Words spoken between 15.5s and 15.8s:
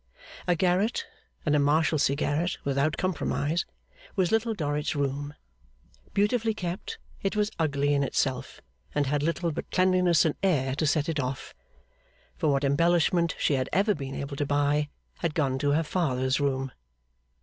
to